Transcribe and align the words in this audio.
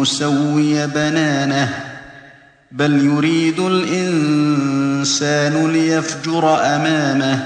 نسوي 0.00 0.86
بنانه 0.86 1.68
بل 2.72 3.04
يريد 3.04 3.60
الإنسان 3.60 4.92
ليفجر 5.72 6.60
أمامه. 6.60 7.44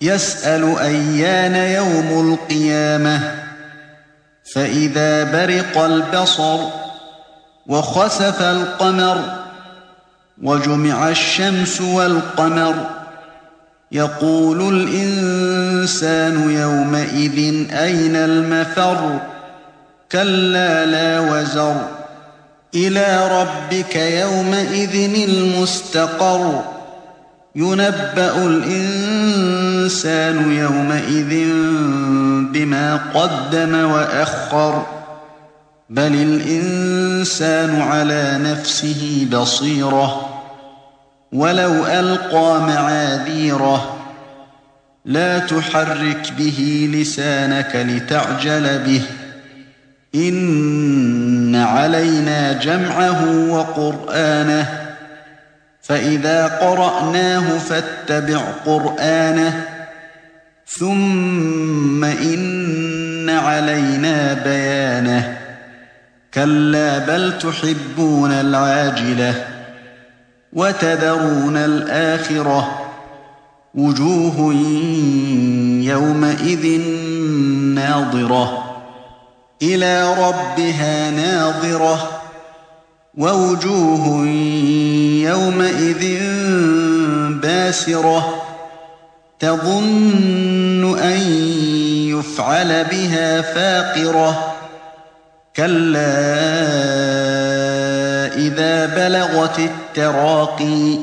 يسأل 0.00 0.78
أيان 0.78 1.54
يوم 1.54 2.32
القيامة. 2.32 3.44
فإذا 4.54 5.24
برق 5.24 5.78
البصر 5.78 6.58
وخسف 7.66 8.42
القمر 8.42 9.44
وجمع 10.42 11.08
الشمس 11.08 11.80
والقمر 11.80 12.90
يقول 13.92 14.74
الإنسان 14.76 16.50
يومئذ 16.50 17.70
أين 17.72 18.16
المفر؟ 18.16 19.20
كلا 20.14 20.86
لا 20.86 21.20
وزر. 21.20 21.88
إلى 22.74 23.40
ربك 23.40 23.96
يومئذ 23.96 25.28
المستقر. 25.28 26.64
ينبأ 27.56 28.46
الإنسان 28.46 30.52
يومئذ 30.52 31.52
بما 32.52 33.00
قدم 33.14 33.90
وأخر. 33.90 34.86
بل 35.90 36.14
الإنسان 36.14 37.80
على 37.80 38.38
نفسه 38.38 39.28
بصيرة. 39.32 40.40
ولو 41.32 41.86
ألقى 41.86 42.60
معاذيره. 42.60 43.96
لا 45.04 45.38
تحرك 45.38 46.32
به 46.38 46.90
لسانك 46.92 47.76
لتعجل 47.76 48.78
به. 48.78 49.02
إن 50.14 51.54
علينا 51.54 52.52
جمعه 52.52 53.48
وقرآنه 53.50 54.80
فإذا 55.82 56.46
قرأناه 56.46 57.58
فاتبع 57.58 58.40
قرآنه 58.66 59.64
ثم 60.66 62.04
إن 62.04 63.30
علينا 63.30 64.32
بيانه. 64.44 65.38
كلا 66.34 66.98
بل 66.98 67.38
تحبون 67.38 68.32
العاجلة 68.32 69.44
وتذرون 70.52 71.56
الآخرة. 71.56 72.80
وجوه 73.74 74.54
يومئذ 75.84 76.80
ناظرة. 77.74 78.63
إلى 79.62 80.14
ربها 80.14 81.10
ناظرة 81.10 82.20
ووجوه 83.18 84.26
يومئذ 85.22 86.20
باسرة 87.42 88.42
تظن 89.38 90.98
أن 90.98 91.20
يفعل 92.08 92.84
بها 92.84 93.40
فاقرة 93.40 94.54
كلا 95.56 96.14
إذا 98.36 98.86
بلغت 98.86 99.58
التراقي 99.58 100.98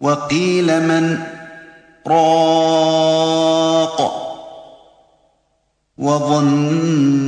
وقيل 0.00 0.80
من 0.82 1.18
راق 2.06 2.98
وظن 5.98 7.27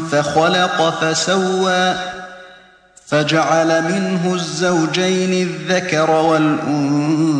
فخلق 0.00 1.00
فسوى 1.00 1.94
فجعل 3.06 3.82
منه 3.82 4.34
الزوجين 4.34 5.48
الذكر 5.48 6.10
والأنثى. 6.10 7.34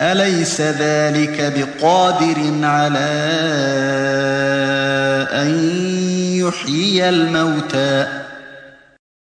أليس 0.00 0.60
ذلك 0.60 1.52
بقادر 1.56 2.66
على 2.66 3.20
أن 5.32 5.50
يحيي 6.34 7.08
الموتى؟ 7.08 8.19